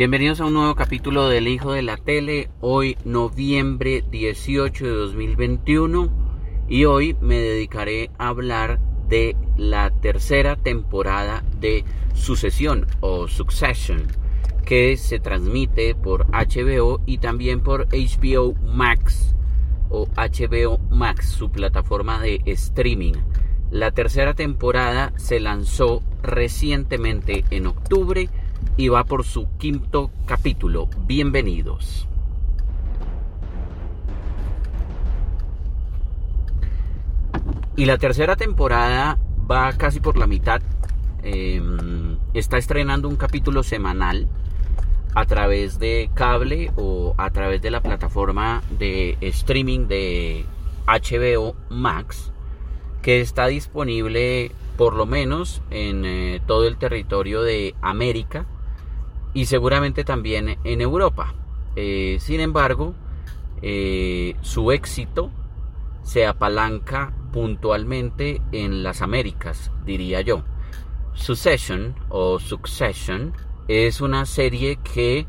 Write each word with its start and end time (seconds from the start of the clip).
Bienvenidos 0.00 0.40
a 0.40 0.46
un 0.46 0.54
nuevo 0.54 0.74
capítulo 0.76 1.28
del 1.28 1.46
Hijo 1.46 1.72
de 1.72 1.82
la 1.82 1.98
Tele, 1.98 2.48
hoy 2.62 2.96
noviembre 3.04 4.02
18 4.10 4.86
de 4.86 4.92
2021 4.92 6.08
y 6.70 6.86
hoy 6.86 7.18
me 7.20 7.38
dedicaré 7.38 8.10
a 8.16 8.28
hablar 8.28 8.80
de 9.10 9.36
la 9.58 9.90
tercera 9.90 10.56
temporada 10.56 11.44
de 11.60 11.84
Sucesión 12.14 12.86
o 13.00 13.28
Succession 13.28 14.04
que 14.64 14.96
se 14.96 15.20
transmite 15.20 15.94
por 15.94 16.26
HBO 16.28 17.02
y 17.04 17.18
también 17.18 17.60
por 17.60 17.86
HBO 17.88 18.54
Max 18.54 19.34
o 19.90 20.06
HBO 20.16 20.78
Max, 20.88 21.28
su 21.28 21.50
plataforma 21.50 22.22
de 22.22 22.40
streaming. 22.46 23.16
La 23.70 23.90
tercera 23.90 24.32
temporada 24.32 25.12
se 25.16 25.40
lanzó 25.40 26.02
recientemente 26.22 27.44
en 27.50 27.66
octubre 27.66 28.30
y 28.76 28.88
va 28.88 29.04
por 29.04 29.24
su 29.24 29.48
quinto 29.58 30.10
capítulo. 30.26 30.88
Bienvenidos. 31.06 32.06
Y 37.76 37.84
la 37.86 37.98
tercera 37.98 38.36
temporada 38.36 39.18
va 39.50 39.72
casi 39.72 40.00
por 40.00 40.16
la 40.16 40.26
mitad. 40.26 40.60
Em, 41.22 42.18
está 42.34 42.58
estrenando 42.58 43.08
un 43.08 43.16
capítulo 43.16 43.62
semanal 43.62 44.28
a 45.14 45.24
través 45.24 45.78
de 45.78 46.10
cable 46.14 46.72
o 46.76 47.14
a 47.18 47.30
través 47.30 47.60
de 47.62 47.70
la 47.70 47.80
plataforma 47.80 48.62
de 48.78 49.16
streaming 49.20 49.86
de 49.86 50.44
HBO 50.86 51.54
Max 51.68 52.32
que 53.02 53.20
está 53.20 53.46
disponible 53.46 54.52
por 54.80 54.94
lo 54.94 55.04
menos 55.04 55.60
en 55.68 56.06
eh, 56.06 56.40
todo 56.46 56.66
el 56.66 56.78
territorio 56.78 57.42
de 57.42 57.74
América 57.82 58.46
y 59.34 59.44
seguramente 59.44 60.04
también 60.04 60.56
en 60.64 60.80
Europa. 60.80 61.34
Eh, 61.76 62.16
sin 62.18 62.40
embargo, 62.40 62.94
eh, 63.60 64.36
su 64.40 64.72
éxito 64.72 65.30
se 66.02 66.26
apalanca 66.26 67.12
puntualmente 67.30 68.40
en 68.52 68.82
las 68.82 69.02
Américas, 69.02 69.70
diría 69.84 70.22
yo. 70.22 70.44
Succession 71.12 71.94
o 72.08 72.38
Succession 72.38 73.34
es 73.68 74.00
una 74.00 74.24
serie 74.24 74.76
que 74.76 75.26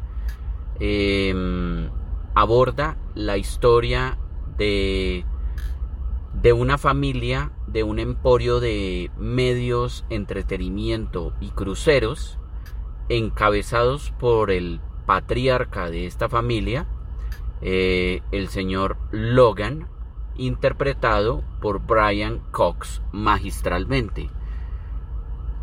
em, 0.80 1.90
aborda 2.36 2.96
la 3.16 3.36
historia 3.36 4.18
de, 4.58 5.26
de 6.42 6.54
una 6.54 6.78
familia, 6.78 7.52
de 7.68 7.84
un 7.84 8.00
emporio 8.00 8.60
de 8.60 9.12
medios, 9.18 10.06
entretenimiento 10.10 11.34
y 11.40 11.50
cruceros, 11.50 12.40
encabezados 13.10 14.12
por 14.20 14.50
el 14.50 14.82
patriarca 15.06 15.90
de 15.90 16.08
esta 16.08 16.30
familia, 16.30 16.88
eh, 17.62 18.22
el 18.32 18.48
señor 18.48 18.98
Logan, 19.12 19.88
interpretado 20.36 21.44
por 21.62 21.86
Brian 21.86 22.40
Cox 22.52 23.04
magistralmente. 23.12 24.30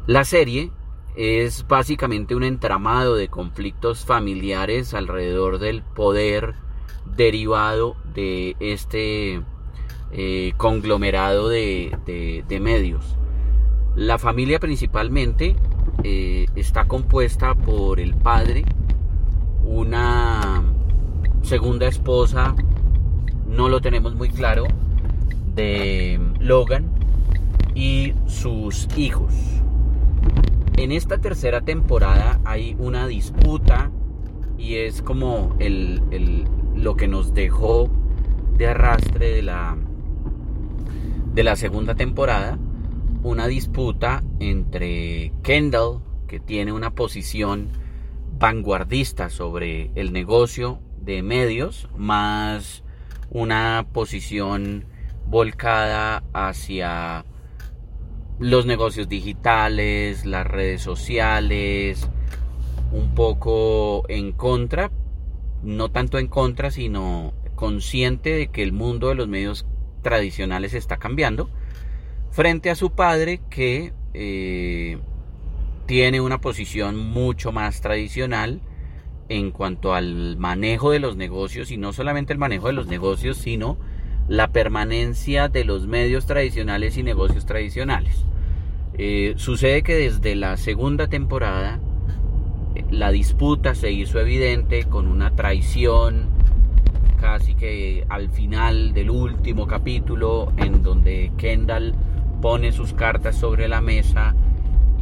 La 0.07 0.25
serie 0.25 0.71
es 1.17 1.67
básicamente 1.67 2.37
un 2.37 2.45
entramado 2.45 3.17
de 3.17 3.29
conflictos 3.29 4.05
familiares 4.05 4.95
alrededor 4.95 5.59
del 5.59 5.83
poder 5.83 6.55
derivado 7.17 7.97
de 8.15 8.55
este 8.61 9.43
eh, 10.13 10.53
conglomerado 10.57 11.49
de, 11.49 12.45
medios. 12.61 13.17
La 13.95 14.19
familia 14.19 14.59
principalmente 14.59 15.57
eh, 16.05 16.47
está 16.55 16.87
compuesta 16.87 17.55
por 17.55 18.01
el 18.01 18.15
padre, 18.15 18.65
una 19.65 20.63
segunda 21.43 21.87
esposa 21.87 22.55
no 23.49 23.69
lo 23.69 23.81
tenemos 23.81 24.15
muy 24.15 24.29
claro, 24.29 24.65
de 25.55 26.21
Logan 26.39 26.87
y 27.75 28.13
sus 28.27 28.89
hijos. 28.97 29.35
En 30.77 30.93
esta 30.93 31.19
tercera 31.19 31.63
temporada 31.63 32.41
hay 32.45 32.77
una 32.79 33.07
disputa 33.09 33.91
y 34.57 34.77
es 34.77 35.03
como 35.03 35.57
el, 35.59 36.45
lo 36.77 36.97
que 36.97 37.09
nos 37.09 37.35
dejó 37.35 37.89
de 38.57 38.69
arrastre 38.69 39.31
de 39.31 39.43
la, 39.43 39.77
de 41.39 41.45
la 41.45 41.55
segunda 41.55 41.95
temporada, 41.95 42.59
una 43.23 43.47
disputa 43.47 44.25
entre 44.41 45.33
Kendall, 45.45 46.01
que 46.27 46.41
tiene 46.41 46.73
una 46.73 46.97
posición 46.97 47.69
vanguardista 48.41 49.31
sobre 49.31 49.93
el 49.95 50.13
negocio 50.13 50.81
de 51.01 51.23
medios, 51.23 51.89
más 51.97 52.83
una 53.31 53.87
posición 53.93 54.87
volcada 55.29 56.25
hacia 56.33 57.25
los 58.41 58.67
negocios 58.67 59.09
digitales, 59.09 60.27
las 60.27 60.45
redes 60.45 60.83
sociales, 60.83 62.11
un 62.91 63.15
poco 63.15 64.03
en 64.09 64.33
contra, 64.33 64.91
no 65.63 65.89
tanto 65.89 66.19
en 66.19 66.27
contra, 66.27 66.73
sino 66.73 67.33
consciente 67.55 68.31
de 68.31 68.49
que 68.49 68.65
el 68.65 68.73
mundo 68.73 69.11
de 69.11 69.15
los 69.15 69.29
medios 69.29 69.67
tradicionales 70.03 70.75
está 70.75 70.97
cambiando, 70.99 71.51
frente 72.31 72.71
a 72.71 72.75
su 72.75 72.91
padre 72.91 73.41
que 73.51 73.93
eh, 74.15 74.99
tiene 75.87 76.21
una 76.21 76.41
posición 76.41 76.97
mucho 76.97 77.53
más 77.53 77.81
tradicional 77.81 78.61
en 79.29 79.51
cuanto 79.51 79.95
al 79.95 80.37
manejo 80.37 80.91
de 80.91 81.01
los 81.01 81.17
negocios 81.17 81.71
y 81.71 81.77
no 81.77 81.93
solamente 81.93 82.33
el 82.33 82.39
manejo 82.39 82.69
de 82.69 82.73
los 82.73 82.87
negocios, 82.87 83.37
sino 83.39 83.79
la 84.29 84.49
permanencia 84.53 85.49
de 85.49 85.65
los 85.65 85.87
medios 85.87 86.27
tradicionales 86.27 86.97
y 86.97 87.03
negocios 87.03 87.47
tradicionales. 87.47 88.25
Eh, 88.95 89.35
sucede 89.37 89.83
que 89.83 89.95
desde 89.95 90.35
la 90.35 90.57
segunda 90.57 91.09
temporada 91.09 91.81
eh, 92.75 92.85
la 92.91 93.11
disputa 93.11 93.75
se 93.75 93.91
hizo 93.93 94.19
evidente 94.19 94.85
con 94.85 95.07
una 95.07 95.35
traición 95.35 96.38
casi 97.19 97.55
que 97.55 98.07
al 98.09 98.31
final 98.31 98.93
del 98.95 99.11
último 99.11 99.67
capítulo 99.67 100.53
en 100.57 100.83
donde 100.83 101.33
Kendall 101.37 101.95
pone 102.41 102.73
sus 102.73 102.95
cartas 102.95 103.37
sobre 103.37 103.69
la 103.69 103.81
mesa 103.81 104.35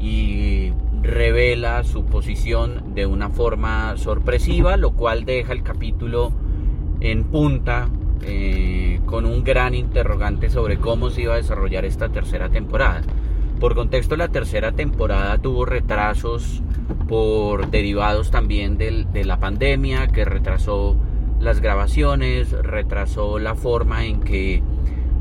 y 0.00 0.72
revela 1.02 1.84
su 1.84 2.04
posición 2.04 2.94
de 2.94 3.06
una 3.06 3.28
forma 3.28 3.96
sorpresiva, 3.96 4.76
lo 4.76 4.92
cual 4.92 5.24
deja 5.24 5.52
el 5.52 5.62
capítulo 5.62 6.32
en 7.00 7.24
punta 7.24 7.88
eh, 8.22 9.00
con 9.06 9.26
un 9.26 9.44
gran 9.44 9.74
interrogante 9.74 10.50
sobre 10.50 10.78
cómo 10.78 11.10
se 11.10 11.22
iba 11.22 11.34
a 11.34 11.36
desarrollar 11.36 11.84
esta 11.84 12.08
tercera 12.08 12.48
temporada. 12.48 13.02
Por 13.60 13.74
contexto, 13.74 14.16
la 14.16 14.28
tercera 14.28 14.72
temporada 14.72 15.38
tuvo 15.38 15.64
retrasos 15.64 16.62
por 17.08 17.70
derivados 17.70 18.30
también 18.30 18.76
de 18.76 19.24
la 19.24 19.38
pandemia 19.38 20.08
que 20.08 20.24
retrasó 20.24 20.96
las 21.46 21.60
grabaciones, 21.60 22.50
retrasó 22.50 23.38
la 23.38 23.54
forma 23.54 24.04
en 24.04 24.20
que 24.20 24.62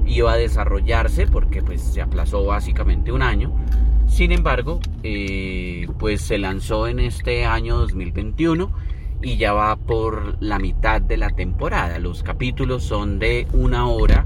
iba 0.05 0.33
a 0.33 0.35
desarrollarse 0.35 1.27
porque 1.27 1.61
pues 1.61 1.81
se 1.81 2.01
aplazó 2.01 2.43
básicamente 2.45 3.11
un 3.11 3.21
año. 3.21 3.53
Sin 4.07 4.31
embargo, 4.31 4.79
eh, 5.03 5.87
pues 5.99 6.21
se 6.21 6.37
lanzó 6.37 6.87
en 6.87 6.99
este 6.99 7.45
año 7.45 7.77
2021 7.77 8.71
y 9.21 9.37
ya 9.37 9.53
va 9.53 9.75
por 9.75 10.35
la 10.41 10.59
mitad 10.59 10.99
de 10.99 11.17
la 11.17 11.29
temporada. 11.29 11.99
Los 11.99 12.23
capítulos 12.23 12.83
son 12.83 13.19
de 13.19 13.47
una 13.53 13.87
hora 13.87 14.25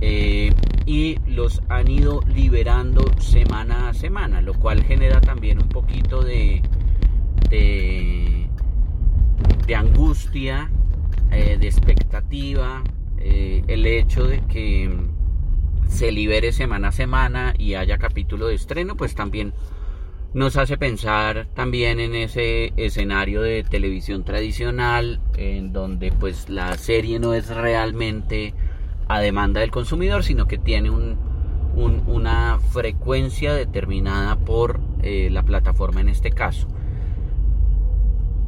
eh, 0.00 0.52
y 0.84 1.18
los 1.26 1.62
han 1.68 1.88
ido 1.88 2.22
liberando 2.26 3.04
semana 3.20 3.88
a 3.88 3.94
semana, 3.94 4.42
lo 4.42 4.54
cual 4.54 4.82
genera 4.82 5.20
también 5.20 5.62
un 5.62 5.68
poquito 5.68 6.22
de, 6.22 6.62
de, 7.50 8.48
angustia, 9.76 10.70
eh, 11.30 11.56
de 11.58 11.66
expectativa, 11.66 12.82
eh, 13.18 13.62
el 13.68 13.86
hecho 13.86 14.24
de 14.24 14.40
que 14.46 14.90
se 15.88 16.12
libere 16.12 16.52
semana 16.52 16.88
a 16.88 16.92
semana 16.92 17.54
y 17.58 17.74
haya 17.74 17.98
capítulo 17.98 18.46
de 18.46 18.54
estreno, 18.54 18.96
pues 18.96 19.14
también 19.14 19.52
nos 20.32 20.56
hace 20.56 20.78
pensar 20.78 21.48
también 21.54 21.98
en 21.98 22.14
ese 22.14 22.72
escenario 22.76 23.42
de 23.42 23.64
televisión 23.64 24.24
tradicional 24.24 25.20
en 25.36 25.72
donde 25.72 26.12
pues 26.12 26.48
la 26.48 26.76
serie 26.78 27.18
no 27.18 27.34
es 27.34 27.48
realmente 27.48 28.54
a 29.08 29.18
demanda 29.18 29.60
del 29.60 29.72
consumidor 29.72 30.22
sino 30.22 30.46
que 30.46 30.56
tiene 30.56 30.90
una 31.74 32.60
frecuencia 32.70 33.54
determinada 33.54 34.36
por 34.36 34.78
eh, 35.02 35.30
la 35.32 35.42
plataforma 35.42 36.00
en 36.00 36.08
este 36.08 36.30
caso 36.30 36.68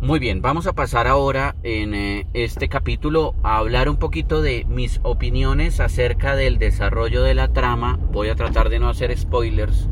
muy 0.02 0.19
bien 0.19 0.43
vamos 0.43 0.66
a 0.66 0.72
pasar 0.72 1.06
ahora 1.06 1.54
en 1.62 1.94
eh, 1.94 2.26
este 2.34 2.69
capítulo 2.69 3.37
a 3.44 3.58
hablar 3.58 3.88
un 3.88 3.99
poquito 3.99 4.43
de 4.43 4.66
mis 4.69 4.99
opiniones 5.04 5.78
acerca 5.78 6.34
del 6.34 6.58
desarrollo 6.58 7.22
de 7.22 7.37
la 7.37 7.52
trama 7.52 8.00
voy 8.10 8.28
a 8.28 8.34
tratar 8.34 8.69
de 8.69 8.81
no 8.81 8.88
hacer 8.88 9.16
spoilers 9.16 9.88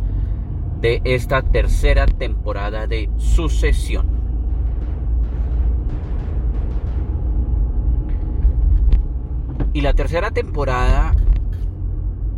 de 0.80 1.00
esta 1.04 1.42
tercera 1.42 2.06
temporada 2.06 2.88
de 2.88 3.08
Sucesión. 3.18 4.08
Y 9.72 9.82
la 9.82 9.92
tercera 9.92 10.32
temporada 10.32 11.14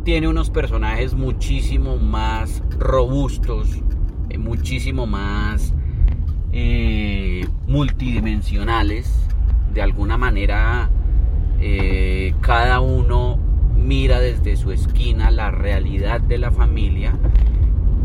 tiene 0.03 0.27
unos 0.27 0.51
personajes 0.51 1.15
muchísimo 1.15 1.97
más 1.97 2.61
robustos, 2.77 3.81
eh, 4.29 4.37
muchísimo 4.37 5.07
más 5.07 5.73
eh, 6.53 7.47
multidimensionales. 7.67 9.27
De 9.73 9.81
alguna 9.81 10.17
manera, 10.17 10.89
eh, 11.59 12.33
cada 12.41 12.79
uno 12.79 13.39
mira 13.75 14.19
desde 14.19 14.55
su 14.55 14.71
esquina 14.71 15.31
la 15.31 15.51
realidad 15.51 16.21
de 16.21 16.37
la 16.37 16.51
familia 16.51 17.13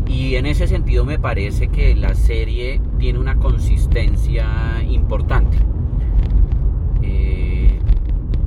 y 0.09 0.35
en 0.35 0.47
ese 0.47 0.67
sentido 0.67 1.05
me 1.05 1.19
parece 1.19 1.67
que 1.67 1.95
la 1.95 2.15
serie 2.15 2.81
tiene 2.97 3.19
una 3.19 3.35
consistencia 3.35 4.83
importante. 4.89 5.57
Eh, 7.03 7.79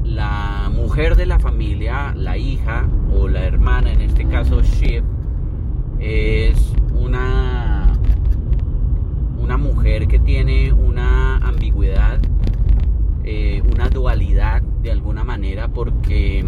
la 0.04 0.70
mujer 0.74 1.14
de 1.14 1.26
la 1.26 1.38
familia, 1.38 2.14
la 2.16 2.36
hija 2.36 2.88
o 3.14 3.28
la 3.28 3.44
hermana, 3.44 3.92
en 3.92 4.00
este 4.00 4.26
caso 4.26 4.60
es 6.00 6.72
una, 6.94 7.61
una 9.42 9.56
mujer 9.56 10.06
que 10.06 10.20
tiene 10.20 10.72
una 10.72 11.36
ambigüedad, 11.38 12.20
eh, 13.24 13.60
una 13.74 13.88
dualidad 13.88 14.62
de 14.62 14.92
alguna 14.92 15.24
manera, 15.24 15.66
porque 15.66 16.44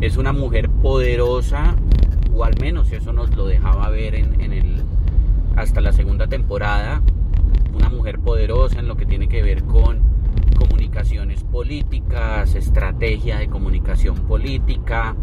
es 0.00 0.16
una 0.16 0.32
mujer 0.32 0.70
poderosa 0.70 1.74
o 2.32 2.44
al 2.44 2.54
menos 2.60 2.92
eso 2.92 3.12
nos 3.12 3.34
lo 3.36 3.46
dejaba 3.46 3.90
ver 3.90 4.14
en, 4.14 4.52
el, 4.52 4.82
hasta 5.56 5.80
la 5.80 5.92
segunda 5.92 6.28
temporada, 6.28 7.02
una 7.74 7.88
mujer 7.88 8.20
poderosa 8.20 8.78
en 8.78 8.86
lo 8.86 8.96
que 8.96 9.04
tiene 9.04 9.28
que 9.28 9.42
ver 9.42 9.64
con 9.64 10.00
comunicaciones 10.56 11.42
políticas, 11.42 12.54
estrategia 12.54 13.38
de 13.38 13.48
comunicación 13.48 14.14
política, 14.28 15.16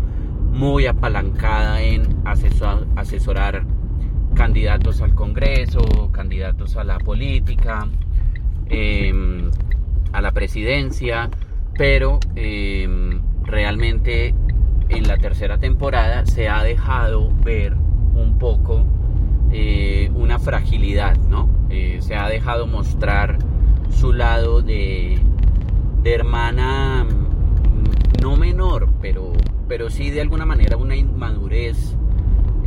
muy 0.52 0.86
apalancada 0.86 1.82
en 1.82 2.22
asesorar 2.26 3.66
candidatos 4.36 5.02
al 5.02 5.14
Congreso, 5.16 6.12
candidatos 6.12 6.76
a 6.78 6.84
la 6.84 7.00
política, 7.00 7.88
em, 8.70 9.50
a 10.12 10.22
la 10.22 10.32
presidencia, 10.32 11.30
pero 11.78 12.20
em, 12.36 13.22
realmente 13.44 14.34
en 14.90 15.08
la 15.08 15.18
tercera 15.18 15.58
temporada 15.58 16.26
se 16.26 16.50
ha 16.50 16.64
dejado 16.64 17.32
ver 17.44 17.76
un 18.16 18.38
poco 18.38 18.86
eh, 19.52 20.12
una 20.14 20.40
fragilidad, 20.40 21.18
¿no? 21.18 21.50
Eh, 21.70 22.00
se 22.02 22.16
ha 22.16 22.28
dejado 22.28 22.68
mostrar 22.68 23.38
su 23.90 24.14
lado 24.14 24.62
de, 24.62 25.20
de 26.04 26.14
hermana 26.14 27.04
mm, 27.06 28.22
no 28.22 28.36
menor, 28.36 28.90
pero, 29.02 29.34
pero 29.68 29.90
sí 29.90 30.10
de 30.12 30.22
alguna 30.22 30.46
manera 30.46 30.78
una 30.78 30.96
inmadurez 30.96 31.96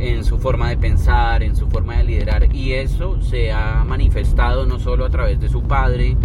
en 0.03 0.25
su 0.25 0.37
forma 0.37 0.69
de 0.69 0.77
pensar, 0.77 1.43
en 1.43 1.55
su 1.55 1.67
forma 1.69 1.97
de 1.97 2.03
liderar. 2.03 2.53
Y 2.53 2.73
eso 2.73 3.21
se 3.21 3.51
ha 3.51 3.83
manifestado 3.85 4.65
no 4.65 4.79
solo 4.79 5.05
a 5.05 5.09
través 5.09 5.39
de 5.39 5.49
su 5.49 5.63
padre, 5.63 6.17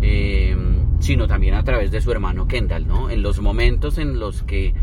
eh, 0.00 0.56
sino 0.98 1.26
también 1.26 1.54
a 1.54 1.62
través 1.62 1.90
de 1.90 2.00
su 2.00 2.10
hermano 2.10 2.48
Kendall, 2.48 2.86
¿no? 2.86 3.10
En 3.10 3.22
los 3.22 3.40
momentos 3.40 3.98
en 3.98 4.18
los 4.18 4.42
que 4.42 4.74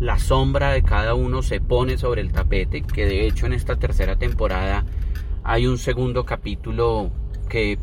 la 0.00 0.18
sombra 0.18 0.70
de 0.70 0.82
cada 0.82 1.14
uno 1.14 1.42
se 1.42 1.60
pone 1.60 1.98
sobre 1.98 2.20
el 2.20 2.30
tapete, 2.30 2.82
que 2.82 3.06
de 3.06 3.26
hecho 3.26 3.46
en 3.46 3.52
esta 3.52 3.76
tercera 3.76 4.16
temporada 4.16 4.84
hay 5.42 5.66
un 5.66 5.78
segundo 5.78 6.24
capítulo 6.24 7.10
que 7.48 7.78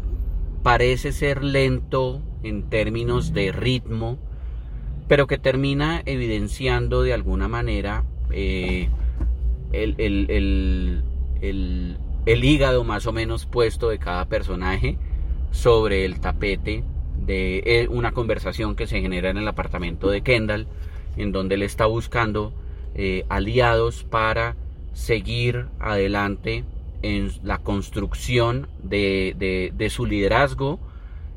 parece 0.64 1.12
ser 1.12 1.44
lento 1.44 2.22
en 2.44 2.70
términos 2.70 3.34
de 3.34 3.52
ritmo, 3.52 4.18
pero 5.08 5.28
que 5.28 5.38
termina 5.38 6.02
evidenciando 6.06 7.02
de 7.02 7.14
alguna 7.14 7.48
manera 7.48 8.04
eh, 8.32 8.90
el, 9.84 11.04
el 12.26 12.44
hígado 12.44 12.84
más 12.84 13.06
o 13.08 13.14
menos 13.14 13.46
puesto 13.46 13.90
de 13.90 14.00
cada 14.00 14.26
personaje 14.26 14.98
sobre 15.52 16.06
el 16.06 16.20
tapete 16.20 16.84
de 17.26 17.64
eh, 17.66 17.88
una 17.90 18.12
conversación 18.12 18.76
que 18.76 18.88
se 18.88 19.02
genera 19.02 19.30
en 19.30 19.38
el 19.38 19.48
apartamento 19.48 20.10
de 20.10 20.22
Kendall 20.22 20.68
en 21.18 21.32
donde 21.32 21.56
él 21.56 21.64
está 21.64 21.86
buscando 21.86 22.54
eh, 22.96 23.26
aliados 23.30 24.04
para 24.04 24.56
seguir 24.94 25.68
adelante 25.80 26.64
en 27.02 27.32
la 27.44 27.60
construcción 27.60 28.68
de, 28.82 29.90
su 29.90 30.06
liderazgo 30.06 30.80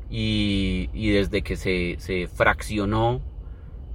y, 0.09 0.87
desde 1.11 1.41
que 1.41 1.55
se, 1.55 2.27
fraccionó 2.33 3.21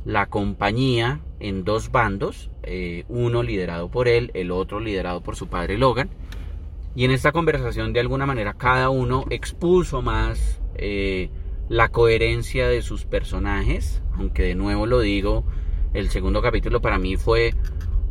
la 0.05 0.27
compañía 0.27 1.21
en 1.41 1.65
dos 1.65 1.91
bandos, 1.91 2.51
eh, 2.63 3.05
uno 3.09 3.43
liderado 3.43 3.91
por 3.91 4.09
él, 4.09 4.31
el 4.35 4.51
otro 4.51 4.81
liderado 4.81 5.23
por 5.23 5.37
su 5.37 5.49
padre 5.49 5.79
Logan. 5.79 6.11
Y 6.95 7.05
en 7.05 7.11
esta 7.11 7.33
conversación 7.33 7.93
de 7.93 8.01
alguna 8.01 8.27
manera 8.27 8.55
cada 8.55 8.89
uno 8.91 9.25
expuso 9.31 10.01
más 10.03 10.61
eh, 10.77 11.31
la 11.69 11.89
coherencia 11.89 12.69
de 12.69 12.83
sus 12.83 13.05
personajes, 13.05 14.03
aunque 14.17 14.45
de 14.45 14.55
nuevo 14.55 14.87
lo 14.87 15.01
digo, 15.01 15.45
el 15.93 16.11
segundo 16.11 16.43
capítulo 16.43 16.81
para 16.81 16.99
mí 16.99 17.17
fue 17.17 17.55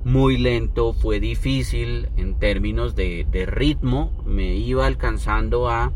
muy 0.03 0.37
lento, 0.37 0.93
fue 0.93 1.19
difícil 1.19 2.09
en 2.17 2.37
términos 2.37 2.95
de, 2.95 3.25
ritmo, 3.47 4.11
me 4.25 4.55
iba 4.55 4.85
alcanzando 4.85 5.69
a, 5.69 5.93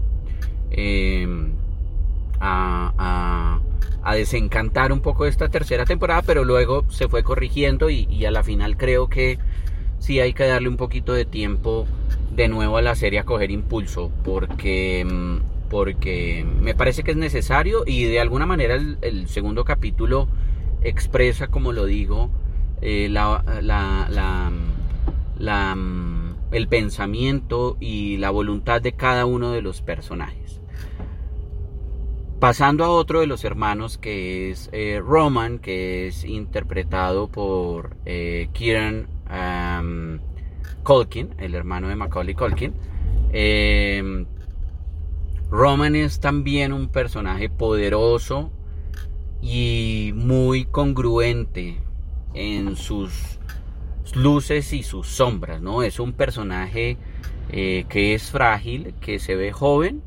a, 2.40 3.60
desencantar 4.16 4.92
un 4.92 5.02
poco 5.02 5.26
esta 5.26 5.50
tercera 5.50 5.86
temporada, 5.86 6.22
pero 6.22 6.44
luego 6.44 6.86
se 6.90 7.08
fue 7.08 7.24
corrigiendo 7.24 7.90
y, 7.90 8.26
a 8.26 8.32
la 8.32 8.44
final 8.44 8.78
creo 8.78 9.08
que 9.08 9.38
sí 10.00 10.20
hay 10.20 10.34
que 10.34 10.46
darle 10.46 10.70
un 10.70 10.78
poquito 10.78 11.14
de 11.14 11.26
tiempo 11.26 11.88
de 12.36 12.48
nuevo 12.48 12.78
a 12.78 12.82
la 12.82 12.96
serie 12.96 13.20
a 13.20 13.24
coger 13.24 13.52
impulso, 13.52 14.12
porque, 14.24 15.00
em, 15.02 15.42
porque 15.70 16.46
me 16.62 16.76
parece 16.76 17.04
que 17.04 17.12
es 17.12 17.18
necesario 17.18 17.84
y 17.86 18.06
de 18.06 18.20
alguna 18.20 18.46
manera 18.46 18.76
el 18.76 19.28
segundo 19.28 19.66
capítulo 19.66 20.28
expresa, 20.82 21.48
como 21.48 21.74
lo 21.74 21.86
digo, 21.86 22.30
eh, 22.82 23.10
la, 23.10 23.44
el 26.52 26.68
pensamiento 26.68 27.78
y 27.80 28.18
la 28.18 28.30
voluntad 28.30 28.82
de 28.82 28.94
cada 28.94 29.26
uno 29.26 29.52
de 29.52 29.62
los 29.62 29.82
personajes. 29.82 30.47
Pasando 32.40 32.84
a 32.84 32.90
otro 32.90 33.22
de 33.22 33.28
los 33.28 33.44
hermanos 33.44 33.98
que 33.98 34.52
es 34.52 34.70
eh, 34.72 35.02
Roman, 35.04 35.60
que 35.60 36.08
es 36.08 36.24
interpretado 36.24 37.30
por 37.30 37.98
eh, 38.06 38.50
Kieran 38.54 39.08
Colkin, 40.84 41.34
el 41.40 41.56
hermano 41.56 41.90
de 41.90 41.96
Macaulay 41.96 42.36
Colkin. 42.36 42.74
Roman 45.50 45.96
es 45.96 46.20
también 46.20 46.74
un 46.74 46.90
personaje 46.90 47.50
poderoso 47.50 48.52
y 49.42 50.12
muy 50.16 50.66
congruente 50.66 51.78
en 52.34 52.76
sus 52.76 53.40
luces 54.14 54.74
y 54.74 54.84
sus 54.84 55.08
sombras, 55.08 55.62
¿no? 55.62 55.84
Es 55.84 56.00
un 56.00 56.14
personaje 56.14 56.98
eh, 57.50 57.86
que 57.88 58.14
es 58.14 58.30
frágil, 58.32 58.94
que 59.00 59.20
se 59.20 59.36
ve 59.36 59.52
joven, 59.52 60.02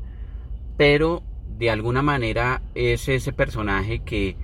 pero 0.77 1.23
de 1.57 1.69
alguna 1.69 2.01
manera 2.01 2.61
es 2.75 3.07
ese 3.07 3.33
personaje 3.33 3.99
que 3.99 4.35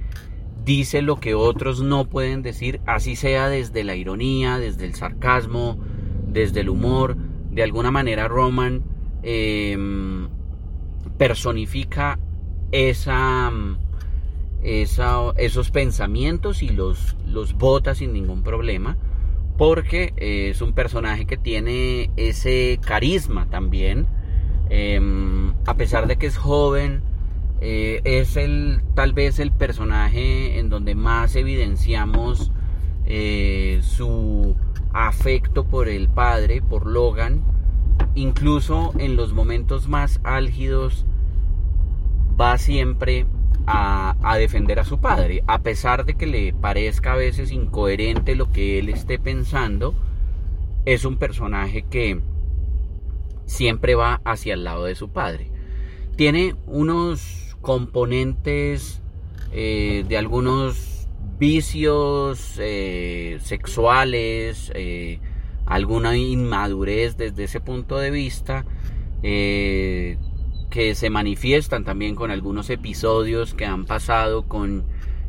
dice 0.64 1.02
lo 1.02 1.18
que 1.20 1.34
otros 1.34 1.82
no 1.82 2.10
pueden 2.10 2.42
decir, 2.42 2.82
así 2.86 3.16
sea 3.16 3.50
desde 3.50 3.84
la 3.84 3.96
ironía, 3.96 4.58
desde 4.60 4.86
el 4.86 4.96
sarcasmo, 4.96 5.80
desde 6.28 6.62
el 6.62 6.70
humor. 6.70 7.16
De 7.52 7.64
alguna 7.64 7.90
manera 7.90 8.28
Roman 8.28 8.84
em, 9.24 10.28
personifica 11.18 12.20
esa, 12.72 13.52
esos 14.62 15.72
pensamientos 15.72 16.62
y 16.62 16.70
los, 16.70 17.16
los 17.26 17.54
bota 17.54 17.96
sin 17.96 18.14
ningún 18.14 18.44
problema 18.44 18.98
porque 19.58 20.14
es 20.18 20.62
un 20.62 20.74
personaje 20.74 21.26
que 21.26 21.36
tiene 21.36 22.12
ese 22.16 22.80
carisma 22.86 23.50
también 23.50 24.08
em, 24.70 25.54
a 25.66 25.76
pesar 25.76 26.08
de 26.08 26.18
que 26.18 26.28
es 26.28 26.38
joven 26.38 27.02
eh, 27.60 28.02
es 28.04 28.38
el 28.38 28.82
tal 28.94 29.14
vez 29.14 29.40
el 29.40 29.52
personaje 29.52 30.60
en 30.60 30.70
donde 30.70 30.94
más 30.94 31.36
evidenciamos 31.36 32.52
eh, 33.06 33.80
su 33.82 34.56
afecto 34.94 35.66
por 35.66 35.90
el 35.90 36.08
padre, 36.08 36.62
por 36.62 36.86
Logan, 36.86 37.42
incluso 38.14 38.94
en 39.00 39.16
los 39.16 39.34
momentos 39.34 39.88
más 39.88 40.20
álgidos 40.24 41.06
va 42.40 42.58
siempre 42.60 43.26
a, 43.66 44.16
a, 44.22 44.38
defender 44.38 44.80
a 44.80 44.86
su 44.86 45.00
padre, 45.00 45.44
a 45.48 45.60
pesar 45.60 46.06
de 46.06 46.14
que 46.14 46.28
le 46.28 46.54
parezca 46.54 47.14
a 47.14 47.18
veces 47.18 47.52
incoherente 47.52 48.36
lo 48.36 48.52
que 48.52 48.78
él 48.78 48.90
esté 48.90 49.18
pensando, 49.18 49.96
es 50.86 51.06
un 51.06 51.18
personaje 51.18 51.84
que 51.84 52.22
siempre 53.48 53.96
va 53.96 54.22
hacia 54.24 54.54
el 54.54 54.64
lado 54.64 54.86
de 54.86 54.94
su 54.94 55.10
padre. 55.10 55.50
Tiene 56.16 56.56
unos 56.68 57.56
componentes 57.62 59.02
eh, 59.52 60.06
de 60.08 60.18
algunos 60.18 61.08
vicios 61.40 62.56
eh, 62.60 63.40
sexuales, 63.42 64.72
eh, 64.76 65.20
alguna 65.66 66.16
inmadurez 66.18 67.18
desde 67.18 67.46
ese 67.46 67.60
punto 67.60 67.98
de 67.98 68.12
vista, 68.12 68.66
que 69.22 70.18
se 70.94 71.10
manifiestan 71.10 71.84
también 71.84 72.16
con 72.16 72.30
algunos 72.32 72.70
episodios 72.70 73.54
que 73.54 73.66
han 73.66 73.86
pasado 73.86 74.48
con 74.48 74.86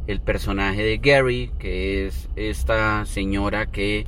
el 0.06 0.20
personaje 0.20 0.82
de 0.82 0.98
Gary, 0.98 1.50
que 1.58 2.06
es 2.06 2.28
esta 2.36 3.04
señora 3.06 3.66
que 3.66 4.06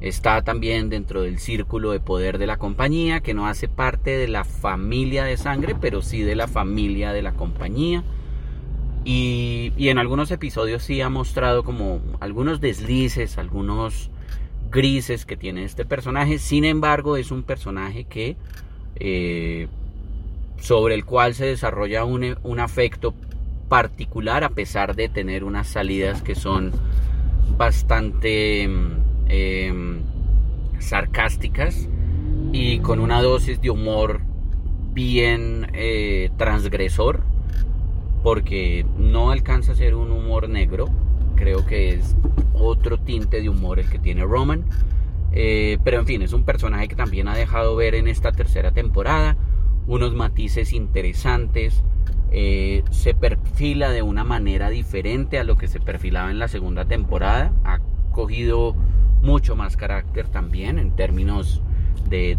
Está 0.00 0.42
también 0.42 0.90
dentro 0.90 1.22
del 1.22 1.38
círculo 1.38 1.90
de 1.90 1.98
poder 1.98 2.38
de 2.38 2.46
la 2.46 2.56
compañía, 2.56 3.20
que 3.20 3.34
no 3.34 3.48
hace 3.48 3.66
parte 3.66 4.16
de 4.16 4.28
la 4.28 4.44
familia 4.44 5.24
de 5.24 5.36
sangre, 5.36 5.74
pero 5.74 6.02
sí 6.02 6.22
de 6.22 6.36
la 6.36 6.46
familia 6.46 7.12
de 7.12 7.22
la 7.22 7.32
compañía. 7.32 8.04
Y, 9.04 9.72
en 9.78 9.98
algunos 9.98 10.30
episodios 10.30 10.82
sí 10.82 11.00
ha 11.00 11.08
mostrado 11.08 11.64
como 11.64 12.00
algunos 12.20 12.60
deslices, 12.60 13.38
algunos 13.38 14.10
grises 14.70 15.24
que 15.24 15.36
tiene 15.36 15.64
este 15.64 15.84
personaje. 15.84 16.38
Sin 16.38 16.64
embargo, 16.64 17.16
es 17.16 17.32
un 17.32 17.42
personaje 17.42 18.04
que 18.04 18.36
eh, 18.96 19.66
sobre 20.60 20.94
el 20.94 21.04
cual 21.04 21.34
se 21.34 21.46
desarrolla 21.46 22.04
un, 22.04 22.36
un 22.42 22.60
afecto 22.60 23.14
particular 23.68 24.44
a 24.44 24.50
pesar 24.50 24.94
de 24.94 25.08
tener 25.08 25.42
unas 25.42 25.68
salidas 25.68 26.22
que 26.22 26.34
son 26.34 26.72
bastante 27.56 28.68
Em, 29.28 30.00
sarcásticas 30.78 31.88
y 32.52 32.78
con 32.78 33.00
una 33.00 33.20
dosis 33.20 33.60
de 33.60 33.68
humor 33.68 34.22
bien 34.94 35.68
eh, 35.74 36.30
transgresor, 36.38 37.20
porque 38.22 38.86
no 38.96 39.30
alcanza 39.30 39.72
a 39.72 39.74
ser 39.74 39.94
un 39.94 40.12
humor 40.12 40.48
negro, 40.48 40.88
creo 41.36 41.66
que 41.66 41.90
es 41.90 42.16
otro 42.54 42.98
tinte 42.98 43.40
de 43.40 43.48
humor 43.48 43.78
el 43.78 43.88
que 43.90 43.98
tiene 43.98 44.24
Roman. 44.24 44.64
Eh, 45.32 45.78
pero 45.84 45.98
en 46.00 46.06
fin, 46.06 46.22
es 46.22 46.32
un 46.32 46.44
personaje 46.44 46.88
que 46.88 46.96
también 46.96 47.28
ha 47.28 47.36
dejado 47.36 47.76
ver 47.76 47.94
en 47.94 48.08
esta 48.08 48.32
tercera 48.32 48.70
temporada 48.72 49.36
unos 49.86 50.14
matices 50.14 50.72
interesantes. 50.72 51.82
Eh, 52.30 52.82
se 52.90 53.14
perfila 53.14 53.90
de 53.90 54.02
una 54.02 54.24
manera 54.24 54.68
diferente 54.70 55.38
a 55.38 55.44
lo 55.44 55.56
que 55.56 55.68
se 55.68 55.80
perfilaba 55.80 56.30
en 56.30 56.38
la 56.38 56.48
segunda 56.48 56.86
temporada. 56.86 57.52
Ha 57.64 57.78
cogido 58.10 58.74
mucho 59.28 59.56
más 59.56 59.76
carácter 59.76 60.26
también 60.28 60.78
en 60.78 60.96
términos 60.96 61.60
de, 62.08 62.34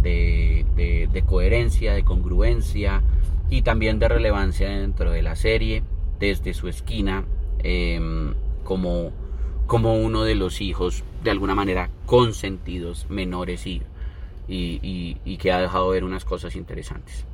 de, 0.00 1.22
coherencia, 1.26 1.92
de 1.92 2.04
congruencia 2.04 3.02
y 3.50 3.60
también 3.60 3.98
de 3.98 4.08
relevancia 4.08 4.70
dentro 4.70 5.10
de 5.10 5.20
la 5.20 5.36
serie 5.36 5.82
desde 6.18 6.54
su 6.54 6.68
esquina 6.68 7.24
em, 7.58 8.32
como, 8.64 9.12
como 9.66 9.96
uno 9.96 10.24
de 10.24 10.34
los 10.34 10.62
hijos 10.62 11.04
de 11.22 11.30
alguna 11.30 11.54
manera 11.54 11.90
consentidos 12.06 13.10
menores 13.10 13.66
y, 13.66 13.82
y, 14.48 15.36
que 15.36 15.52
ha 15.52 15.60
dejado 15.60 15.90
ver 15.90 16.02
unas 16.02 16.24
cosas 16.24 16.56
interesantes. 16.56 17.26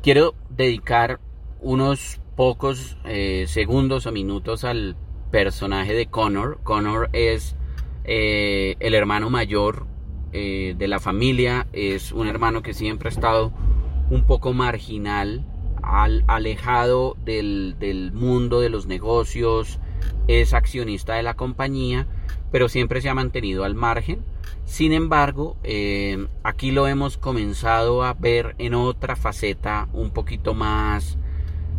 Quiero 0.00 0.36
dedicar 0.48 1.18
unos 1.60 2.20
pocos 2.36 2.96
eh, 3.04 3.46
segundos 3.48 4.06
o 4.06 4.12
minutos 4.12 4.62
al 4.62 4.94
personaje 5.30 5.94
de 5.94 6.06
Connor. 6.06 6.58
Connor 6.62 7.10
es 7.12 7.56
eh, 8.04 8.76
el 8.80 8.94
hermano 8.94 9.30
mayor 9.30 9.86
eh, 10.32 10.74
de 10.76 10.88
la 10.88 11.00
familia, 11.00 11.66
es 11.72 12.12
un 12.12 12.28
hermano 12.28 12.62
que 12.62 12.74
siempre 12.74 13.08
ha 13.08 13.12
estado 13.12 13.52
un 14.10 14.26
poco 14.26 14.52
marginal, 14.52 15.44
al, 15.82 16.24
alejado 16.26 17.16
del, 17.24 18.10
mundo 18.12 18.60
de 18.60 18.68
los 18.68 18.86
negocios, 18.86 19.78
es 20.28 20.52
accionista 20.52 21.14
de 21.14 21.22
la 21.22 21.34
compañía, 21.34 22.06
pero 22.50 22.68
siempre 22.68 23.00
se 23.00 23.08
ha 23.08 23.14
mantenido 23.14 23.64
al 23.64 23.74
margen. 23.74 24.24
Sin 24.64 24.92
embargo, 24.92 25.56
eh, 25.62 26.26
aquí 26.42 26.70
lo 26.72 26.88
hemos 26.88 27.18
comenzado 27.18 28.02
a 28.02 28.14
ver 28.14 28.54
en 28.58 28.74
otra 28.74 29.16
faceta 29.16 29.88
un 29.92 30.10
poquito 30.10 30.54
más 30.54 31.18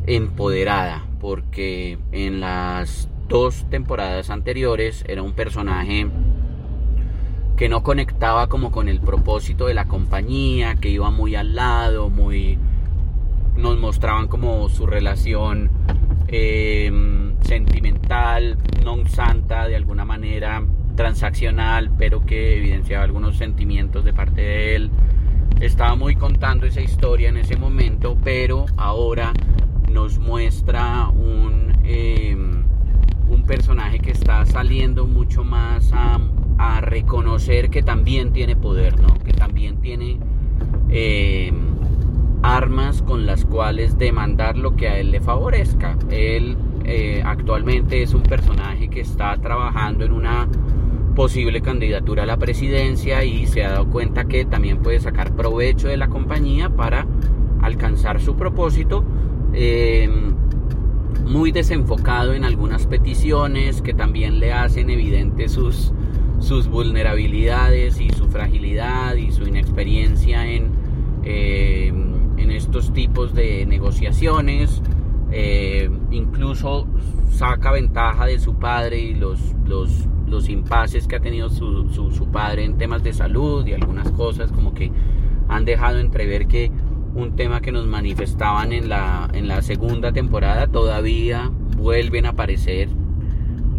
empoderada, 0.06 1.06
porque 1.20 2.00
en 2.12 2.40
las 2.40 3.10
dos 3.28 3.66
temporadas 3.70 4.30
anteriores 4.30 5.04
era 5.08 5.22
un 5.22 5.34
personaje 5.34 6.08
que 7.58 7.70
no 7.70 7.82
conectaba 7.84 8.48
como 8.48 8.72
con 8.72 8.88
el 8.88 9.02
propósito 9.02 9.66
de 9.66 9.74
la 9.74 9.86
compañía, 9.86 10.76
que 10.76 10.90
iba 10.90 11.10
muy 11.10 11.36
al 11.36 11.56
lado, 11.56 12.10
muy 12.10 12.58
nos 13.56 13.80
mostraban 13.80 14.28
como 14.28 14.70
su 14.70 14.86
relación 14.86 15.72
eh, 16.28 16.92
sentimental, 17.42 18.58
non 18.86 19.10
santa 19.10 19.66
de 19.66 19.76
alguna 19.76 20.06
manera, 20.06 20.62
transaccional, 20.96 21.90
pero 21.98 22.26
que 22.26 22.58
evidenciaba 22.58 23.04
algunos 23.04 23.38
sentimientos 23.38 24.06
de 24.06 24.14
parte 24.14 24.42
de 24.42 24.76
él. 24.76 24.92
Estaba 25.60 25.96
muy 25.96 26.16
contando 26.16 26.68
esa 26.68 26.82
historia 26.82 27.30
en 27.30 27.38
ese 27.38 27.58
momento, 27.58 28.16
pero 28.24 28.66
ahora 28.78 29.34
nos 29.90 30.20
muestra 30.20 31.10
un 31.10 31.74
eh, 31.84 32.38
un 33.30 33.44
personaje 33.44 34.00
que 34.00 34.12
está 34.12 34.37
saliendo 34.48 35.06
mucho 35.06 35.44
más 35.44 35.92
a, 35.94 36.20
reconocer 36.82 37.70
que 37.70 37.84
también 37.84 38.32
tiene 38.34 38.56
poder, 38.56 39.00
¿no? 39.00 39.14
Que 39.24 39.34
también 39.34 39.78
tiene 39.78 40.20
eh, 40.90 41.52
armas 42.42 43.02
con 43.02 43.26
las 43.26 43.46
cuales 43.46 43.98
demandar 43.98 44.58
lo 44.58 44.76
que 44.76 44.88
a 44.88 44.98
él 44.98 45.12
le 45.12 45.22
favorezca. 45.22 45.98
Él 46.10 46.56
eh, 46.86 47.22
actualmente 47.26 48.02
es 48.04 48.14
un 48.14 48.24
personaje 48.24 48.90
que 48.90 49.02
está 49.02 49.38
trabajando 49.38 50.06
en 50.06 50.14
una 50.14 50.48
posible 51.16 51.62
candidatura 51.62 52.24
a 52.24 52.26
la 52.26 52.38
presidencia 52.38 53.24
y 53.24 53.48
se 53.48 53.64
ha 53.64 53.72
dado 53.72 53.90
cuenta 53.90 54.26
que 54.26 54.46
también 54.46 54.78
puede 54.78 55.00
sacar 55.00 55.36
provecho 55.36 55.88
de 55.88 55.98
la 55.98 56.08
compañía 56.08 56.70
para 56.70 57.06
alcanzar 57.62 58.22
su 58.22 58.36
propósito. 58.36 59.04
Eh, 59.54 60.10
muy 61.28 61.52
desenfocado 61.52 62.34
en 62.34 62.46
algunas 62.46 62.88
peticiones 62.88 63.82
que 63.82 63.94
también 63.94 64.40
le 64.40 64.54
hacen 64.54 64.90
evidente 64.90 65.50
sus, 65.50 65.92
sus 66.40 66.68
vulnerabilidades 66.68 68.00
y 68.00 68.10
su 68.10 68.28
fragilidad 68.28 69.16
y 69.16 69.32
su 69.32 69.48
inexperiencia 69.48 70.50
en, 70.50 70.72
eh, 71.24 71.88
en 71.88 72.52
estos 72.52 72.94
tipos 72.94 73.34
de 73.34 73.66
negociaciones. 73.66 74.82
Eh, 75.32 75.90
incluso 76.12 76.88
saca 77.32 77.72
ventaja 77.72 78.26
de 78.26 78.40
su 78.40 78.56
padre 78.56 79.00
y 79.00 79.14
los, 79.14 79.40
los, 79.66 80.08
los 80.26 80.48
impases 80.48 81.08
que 81.08 81.18
ha 81.18 81.20
tenido 81.20 81.50
su, 81.50 81.90
su, 81.90 82.12
su, 82.12 82.28
padre 82.28 82.64
en 82.64 82.78
temas 82.78 83.04
de 83.04 83.12
salud 83.12 83.68
y 83.68 83.74
algunas 83.74 84.10
cosas 84.12 84.52
como 84.54 84.74
que 84.74 84.90
han 85.50 85.66
dejado 85.66 86.00
entrever 86.00 86.48
que 86.48 86.72
un 87.18 87.36
tema 87.36 87.62
que 87.62 87.72
nos 87.72 87.88
manifestaban 87.88 88.72
en 88.72 88.90
la, 88.90 89.30
en 89.34 89.48
la 89.48 89.62
segunda 89.62 90.12
temporada 90.12 90.68
todavía 90.68 91.52
vuelven 91.76 92.26
a 92.28 92.30
aparecer 92.30 92.90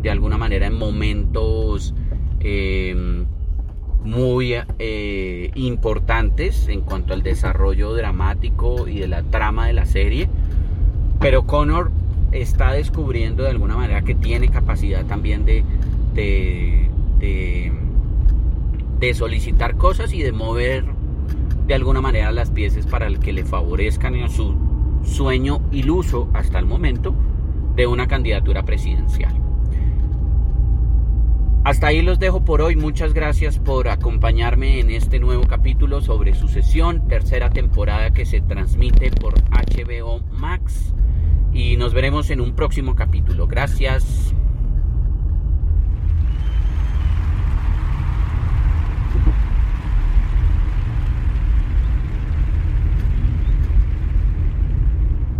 de 0.02 0.10
alguna 0.10 0.36
manera 0.36 0.66
en 0.66 0.74
momentos 0.76 1.94
em, 2.40 3.26
muy 4.04 4.54
eh, 4.78 5.50
importantes 5.54 6.68
en 6.68 6.80
cuanto 6.80 7.14
al 7.14 7.22
desarrollo 7.22 7.94
dramático 7.94 8.88
y 8.88 8.98
de 8.98 9.08
la 9.08 9.22
trama 9.22 9.66
de 9.66 9.72
la 9.72 9.86
serie. 9.86 10.28
Pero 11.20 11.46
Connor 11.46 11.90
está 12.32 12.72
descubriendo 12.72 13.44
de 13.44 13.50
alguna 13.50 13.76
manera 13.76 14.02
que 14.02 14.14
tiene 14.14 14.48
capacidad 14.48 15.04
también 15.06 15.44
de, 15.44 15.64
de, 16.14 16.90
de, 19.00 19.14
solicitar 19.14 19.76
cosas 19.76 20.12
y 20.12 20.22
de 20.22 20.32
mover 20.32 20.84
de 21.68 21.74
alguna 21.74 22.00
manera 22.00 22.32
las 22.32 22.50
piezas 22.50 22.86
para 22.86 23.08
que 23.14 23.32
le 23.32 23.44
favorezcan 23.44 24.14
en 24.14 24.30
su 24.30 24.56
sueño 25.04 25.60
iluso 25.70 26.28
hasta 26.32 26.58
el 26.58 26.64
momento 26.64 27.14
de 27.76 27.86
una 27.86 28.08
candidatura 28.08 28.64
presidencial. 28.64 29.34
Hasta 31.64 31.88
ahí 31.88 32.00
los 32.00 32.18
dejo 32.18 32.42
por 32.42 32.62
hoy. 32.62 32.76
Muchas 32.76 33.12
gracias 33.12 33.58
por 33.58 33.88
acompañarme 33.88 34.80
en 34.80 34.90
este 34.90 35.18
nuevo 35.18 35.46
capítulo 35.46 36.00
sobre 36.00 36.34
Sucesión, 36.34 37.06
tercera 37.06 37.50
temporada 37.50 38.12
que 38.12 38.24
se 38.24 38.40
transmite 38.40 39.10
por 39.10 39.34
HBO 39.50 40.20
Max. 40.32 40.94
Y 41.52 41.76
nos 41.76 41.92
veremos 41.92 42.30
en 42.30 42.40
un 42.40 42.54
próximo 42.54 42.94
capítulo. 42.94 43.46
Gracias. 43.46 44.34